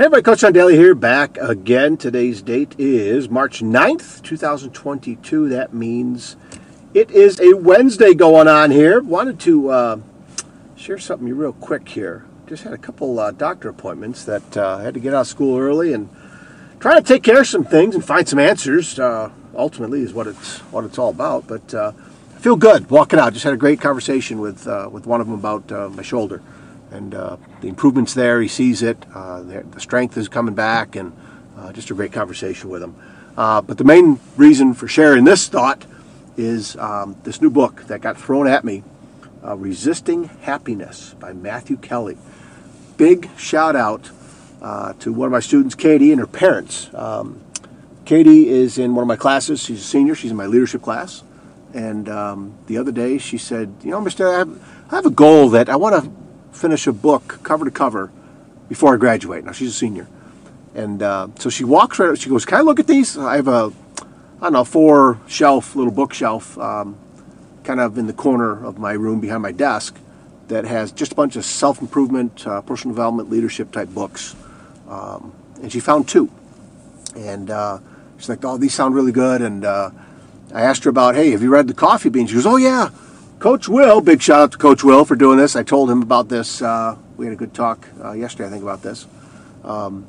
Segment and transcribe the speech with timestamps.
[0.00, 1.98] Hey everybody, Coach John Daly here, back again.
[1.98, 5.50] Today's date is March 9th, 2022.
[5.50, 6.36] That means
[6.94, 9.02] it is a Wednesday going on here.
[9.02, 10.00] Wanted to uh,
[10.74, 12.24] share something real quick here.
[12.46, 15.58] Just had a couple uh, doctor appointments that uh, had to get out of school
[15.58, 16.08] early and
[16.78, 18.98] try to take care of some things and find some answers.
[18.98, 21.46] Uh, ultimately, is what it's what it's all about.
[21.46, 21.92] But uh,
[22.34, 23.34] I feel good walking out.
[23.34, 26.40] Just had a great conversation with uh, with one of them about my shoulder
[26.90, 28.40] and uh, the improvements there.
[28.40, 29.04] He sees it.
[29.14, 31.16] Uh, the, strength is coming back, and
[31.56, 32.94] uh, just a great conversation with him.
[33.36, 35.84] Uh, but the main reason for sharing this thought
[36.36, 38.82] is um, this new book that got thrown at me,
[39.44, 42.18] uh, "Resisting Happiness" by Matthew Kelly.
[42.96, 44.10] Big shout out
[44.60, 46.90] uh, to one of my students, Katie, and her parents.
[46.94, 47.40] Um,
[48.04, 49.62] Katie is in one of my classes.
[49.62, 50.14] She's a senior.
[50.14, 51.22] She's in my leadership class.
[51.72, 55.10] And um, the other day, she said, "You know, Mister, I have, I have a
[55.10, 56.10] goal that I want to
[56.60, 58.12] finish a book cover to cover
[58.68, 59.44] before I graduate.
[59.44, 60.06] Now she's a senior,
[60.74, 62.10] and uh, so she walks right.
[62.10, 62.18] up.
[62.18, 63.72] She goes, "Can I look at these?" I have a,
[64.40, 66.96] I don't know, four shelf little bookshelf, um,
[67.64, 69.98] kind of in the corner of my room behind my desk,
[70.48, 74.36] that has just a bunch of self improvement, uh, personal development, leadership type books.
[74.88, 76.30] Um, and she found two,
[77.16, 77.78] and uh,
[78.18, 79.90] she's like, "Oh, these sound really good." And uh,
[80.52, 82.90] I asked her about, "Hey, have you read the Coffee Bean?" She goes, "Oh yeah."
[83.40, 85.56] Coach Will, big shout out to Coach Will for doing this.
[85.56, 86.60] I told him about this.
[86.60, 89.06] Uh, we had a good talk uh, yesterday, I think, about this.
[89.64, 90.06] Um,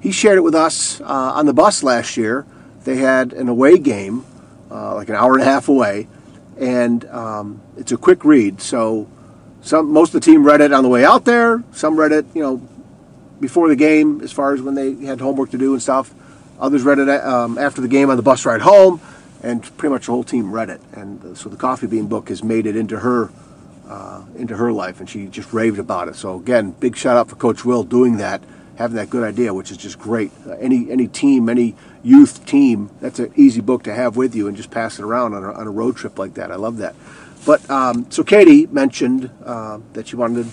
[0.00, 2.44] he shared it with us uh, on the bus last year.
[2.82, 4.24] They had an away game,
[4.72, 6.08] uh, like an hour and a half away,
[6.58, 8.60] and um, it's a quick read.
[8.60, 9.08] So,
[9.62, 11.62] some most of the team read it on the way out there.
[11.70, 12.56] Some read it, you know,
[13.38, 16.12] before the game, as far as when they had homework to do and stuff.
[16.58, 19.00] Others read it um, after the game on the bus ride home
[19.44, 20.80] and pretty much the whole team read it.
[20.92, 23.30] And so the Coffee Bean book has made it into her
[23.86, 26.16] uh, into her life, and she just raved about it.
[26.16, 28.42] So again, big shout out for Coach Will doing that,
[28.76, 30.32] having that good idea, which is just great.
[30.46, 34.48] Uh, any any team, any youth team, that's an easy book to have with you
[34.48, 36.50] and just pass it around on a, on a road trip like that.
[36.50, 36.94] I love that.
[37.44, 40.46] But um, so Katie mentioned uh, that she wanted,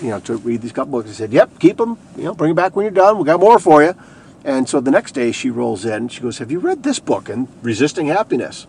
[0.00, 1.10] you know, to read these couple books.
[1.10, 1.98] I said, "Yep, keep them.
[2.16, 3.18] You know, bring them back when you're done.
[3.18, 3.96] We got more for you."
[4.44, 6.08] And so the next day she rolls in.
[6.08, 8.66] She goes, Have you read this book, and Resisting Happiness?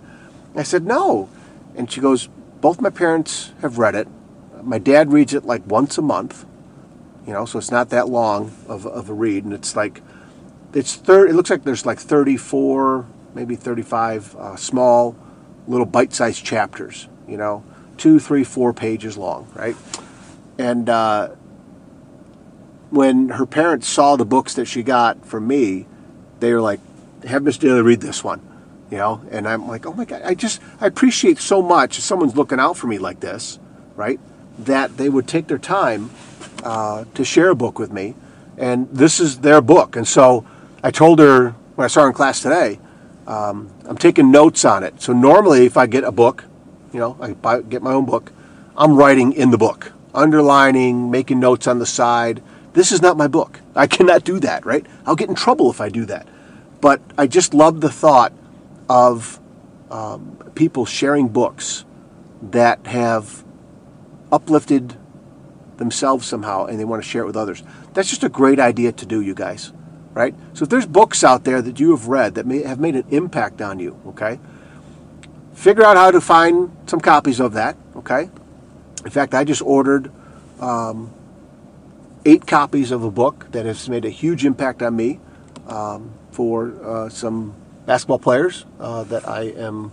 [0.55, 1.29] I said, No.
[1.75, 2.27] And she goes,
[2.61, 4.07] Both my parents have read it.
[4.61, 6.45] My dad reads it like once a month,
[7.27, 9.43] you know, so it's not that long of, of a read.
[9.43, 10.01] And it's like,
[10.73, 15.15] it's thir- it looks like there's like 34, maybe 35 uh, small
[15.67, 17.63] little bite sized chapters, you know,
[17.97, 19.75] two, three, four pages long, right?
[20.57, 21.29] And, uh,
[22.93, 25.87] when her parents saw the books that she got from me,
[26.39, 26.79] they were like,
[27.25, 28.39] "Have Miss Daly read this one,"
[28.91, 29.21] you know.
[29.31, 32.77] And I'm like, "Oh my god!" I just I appreciate so much someone's looking out
[32.77, 33.57] for me like this,
[33.95, 34.19] right?
[34.59, 36.11] That they would take their time
[36.63, 38.13] uh, to share a book with me,
[38.59, 39.95] and this is their book.
[39.95, 40.45] And so
[40.83, 42.79] I told her when I saw her in class today,
[43.25, 45.01] um, I'm taking notes on it.
[45.01, 46.45] So normally, if I get a book,
[46.93, 48.31] you know, I buy, get my own book,
[48.77, 53.27] I'm writing in the book, underlining, making notes on the side this is not my
[53.27, 53.59] book.
[53.75, 54.85] I cannot do that, right?
[55.05, 56.27] I'll get in trouble if I do that.
[56.81, 58.33] But I just love the thought
[58.89, 59.39] of
[59.89, 61.85] um, people sharing books
[62.41, 63.43] that have
[64.31, 64.97] uplifted
[65.77, 67.63] themselves somehow and they want to share it with others.
[67.93, 69.71] That's just a great idea to do, you guys,
[70.13, 70.35] right?
[70.53, 73.05] So if there's books out there that you have read that may have made an
[73.09, 74.39] impact on you, okay,
[75.53, 78.29] figure out how to find some copies of that, okay?
[79.05, 80.11] In fact, I just ordered
[80.59, 81.11] um,
[82.25, 85.19] eight copies of a book that has made a huge impact on me
[85.67, 87.53] um, for uh, some
[87.85, 89.91] basketball players uh, that I am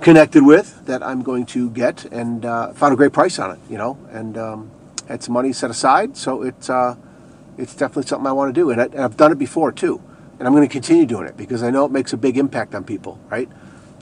[0.00, 3.58] connected with that I'm going to get and uh, found a great price on it,
[3.68, 4.70] you know, and um,
[5.08, 6.16] had some money set aside.
[6.16, 6.96] So it's, uh,
[7.58, 8.70] it's definitely something I want to do.
[8.70, 10.00] And, I, have done it before too.
[10.38, 12.74] And I'm going to continue doing it because I know it makes a big impact
[12.74, 13.48] on people, right?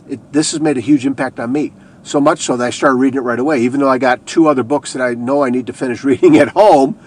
[0.08, 1.72] It, this has made a huge impact on me.
[2.02, 4.48] So much so that I started reading it right away, even though I got two
[4.48, 6.98] other books that I know I need to finish reading at home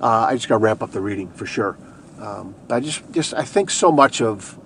[0.00, 1.76] uh, I just got to ramp up the reading for sure.
[2.20, 4.58] Um, but I just, just I think so much of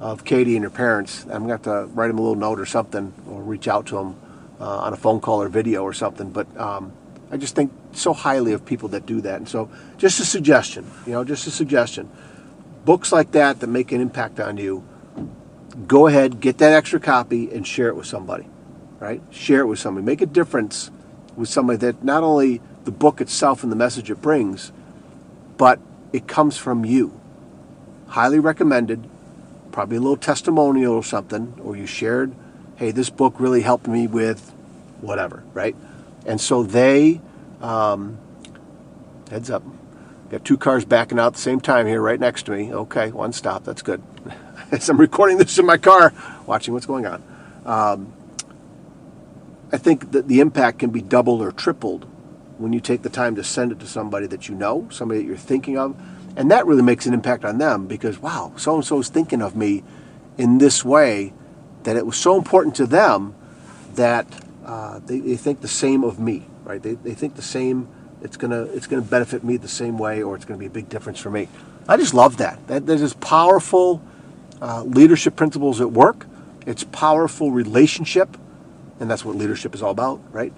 [0.00, 1.24] of Katie and her parents.
[1.24, 3.96] I'm gonna have to write them a little note or something, or reach out to
[3.96, 4.16] them
[4.60, 6.30] uh, on a phone call or video or something.
[6.30, 6.92] But um,
[7.30, 9.36] I just think so highly of people that do that.
[9.36, 12.10] And so, just a suggestion, you know, just a suggestion.
[12.84, 14.84] Books like that that make an impact on you,
[15.86, 18.46] go ahead, get that extra copy, and share it with somebody.
[19.00, 19.22] Right?
[19.30, 20.04] Share it with somebody.
[20.04, 20.90] Make a difference
[21.36, 24.72] with somebody that not only the book itself and the message it brings,
[25.58, 25.78] but
[26.10, 27.20] it comes from you.
[28.06, 29.06] Highly recommended,
[29.72, 32.34] probably a little testimonial or something, or you shared,
[32.76, 34.54] hey, this book really helped me with
[35.02, 35.76] whatever, right?
[36.24, 37.20] And so they,
[37.60, 38.16] um,
[39.30, 39.62] heads up,
[40.30, 42.72] Got two cars backing out at the same time here, right next to me.
[42.72, 43.64] Okay, one stop.
[43.64, 44.02] That's good.
[44.70, 46.12] As I'm recording this in my car,
[46.46, 47.22] watching what's going on.
[47.66, 48.12] Um,
[49.72, 52.06] I think that the impact can be doubled or tripled
[52.58, 55.26] when you take the time to send it to somebody that you know, somebody that
[55.26, 55.96] you're thinking of,
[56.36, 59.42] and that really makes an impact on them because wow, so and so is thinking
[59.42, 59.82] of me
[60.36, 61.32] in this way
[61.84, 63.34] that it was so important to them
[63.94, 64.26] that
[64.64, 66.82] uh, they, they think the same of me, right?
[66.82, 67.88] They, they think the same.
[68.22, 70.88] It's gonna it's gonna benefit me the same way, or it's gonna be a big
[70.88, 71.48] difference for me.
[71.88, 72.66] I just love that.
[72.66, 74.02] that there's this powerful
[74.60, 76.26] uh, leadership principles at work.
[76.66, 78.36] It's powerful relationship,
[79.00, 80.52] and that's what leadership is all about, right?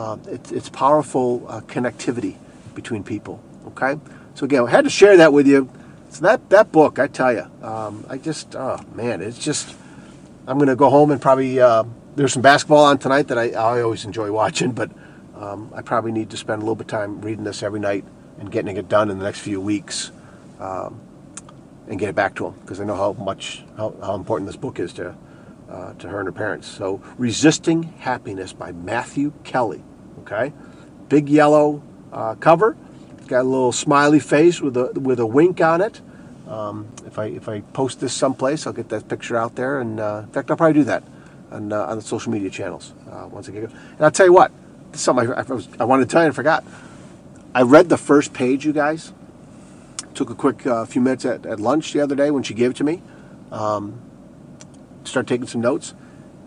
[0.00, 2.34] Uh, it's, it's powerful uh, connectivity
[2.74, 3.38] between people.
[3.66, 4.00] Okay,
[4.34, 5.68] so again, I had to share that with you.
[6.08, 9.76] So that that book, I tell you, um, I just oh man, it's just.
[10.46, 11.84] I'm gonna go home and probably uh,
[12.16, 14.90] there's some basketball on tonight that I, I always enjoy watching, but
[15.36, 18.04] um, I probably need to spend a little bit of time reading this every night
[18.38, 20.12] and getting it done in the next few weeks,
[20.58, 20.98] um,
[21.88, 24.56] and get it back to them because I know how much how, how important this
[24.56, 25.14] book is to
[25.68, 26.66] uh, to her and her parents.
[26.66, 29.84] So, Resisting Happiness by Matthew Kelly.
[30.20, 30.52] Okay,
[31.08, 31.82] big yellow
[32.12, 32.76] uh, cover,
[33.26, 36.00] got a little smiley face with a with a wink on it.
[36.48, 40.00] Um, if I if I post this someplace, I'll get that picture out there, and
[40.00, 41.04] uh, in fact, I'll probably do that
[41.50, 43.70] on, uh, on the social media channels uh, once I get it.
[43.70, 44.52] And I'll tell you what,
[44.92, 46.64] this is something I, I, was, I wanted to tell you and forgot.
[47.54, 49.12] I read the first page, you guys.
[50.14, 52.72] Took a quick uh, few minutes at, at lunch the other day when she gave
[52.72, 53.02] it to me.
[53.50, 54.00] Um,
[55.04, 55.94] start taking some notes,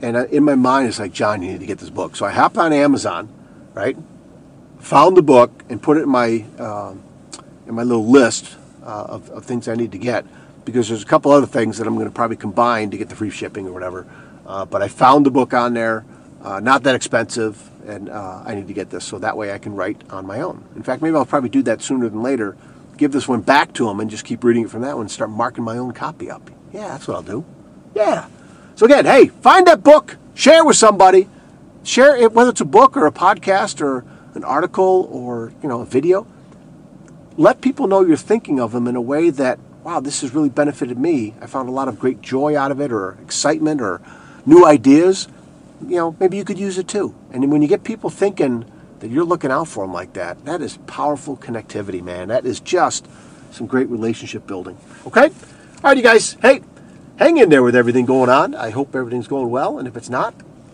[0.02, 2.16] and in my mind, it's like, John, you need to get this book.
[2.16, 3.30] So I hopped on Amazon,
[3.74, 3.98] right?
[4.80, 6.94] Found the book and put it in my uh,
[7.68, 10.26] in my little list uh, of, of things I need to get
[10.66, 13.16] because there's a couple other things that I'm going to probably combine to get the
[13.16, 14.06] free shipping or whatever.
[14.46, 16.06] Uh, but I found the book on there,
[16.42, 19.58] uh, not that expensive, and uh, I need to get this so that way I
[19.58, 20.66] can write on my own.
[20.76, 22.58] In fact, maybe I'll probably do that sooner than later.
[22.98, 25.12] Give this one back to him and just keep reading it from that one and
[25.12, 26.50] start marking my own copy up.
[26.72, 27.46] Yeah, that's what I'll do.
[27.96, 28.28] Yeah.
[28.76, 31.30] So again, hey, find that book, share with somebody,
[31.84, 35.82] share it whether it's a book or a podcast or an article or you know
[35.82, 36.28] a video.
[37.36, 40.50] Let people know you're thinking of them in a way that wow, this has really
[40.50, 41.34] benefited me.
[41.42, 44.02] I found a lot of great joy out of it, or excitement, or
[44.46, 45.28] new ideas,
[45.88, 47.14] you know, maybe you could use it too.
[47.32, 48.66] And when you get people thinking
[49.00, 52.30] that you're looking out for them like that, that is powerful connectivity, man.
[52.30, 53.08] That is just
[53.52, 54.78] some great relationship building.
[55.06, 55.26] Okay?
[55.28, 55.32] All
[55.84, 56.38] right, you guys.
[56.42, 56.62] Hey,
[57.18, 58.56] hang in there with everything going on.
[58.56, 59.78] I hope everything's going well.
[59.78, 60.34] And if it's not,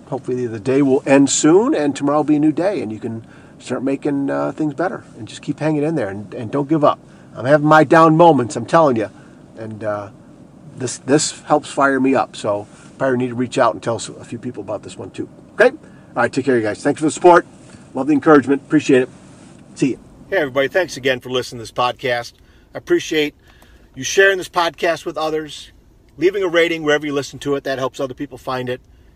[0.10, 3.00] hopefully the day will end soon and tomorrow will be a new day and you
[3.00, 3.26] can
[3.60, 6.84] start making uh, things better and just keep hanging in there and, and don't give
[6.84, 7.00] up.
[7.36, 9.10] I'm having my down moments, I'm telling you.
[9.58, 10.12] And uh,
[10.76, 12.36] this, this helps fire me up.
[12.36, 12.68] So,
[12.98, 15.30] probably need to reach out and tell a few people about this one too.
[15.54, 15.70] Okay?
[15.70, 16.84] All right, take care, you guys.
[16.84, 17.46] Thanks for the support.
[17.94, 18.62] Love the encouragement.
[18.62, 19.10] Appreciate it.
[19.76, 20.00] See you.
[20.30, 20.68] Hey, everybody.
[20.68, 22.34] Thanks again for listening to this podcast.
[22.74, 23.36] I appreciate
[23.96, 25.72] you sharing this podcast with others,
[26.18, 27.64] leaving a rating wherever you listen to it.
[27.64, 28.82] That helps other people find it.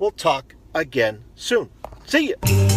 [0.00, 1.68] We'll talk again soon.
[2.06, 2.69] See you.